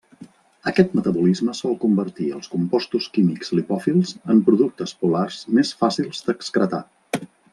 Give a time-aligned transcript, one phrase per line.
[0.69, 6.83] Aquest metabolisme sol convertir els compostos químics lipòfils en productes polars més fàcils d'excretar.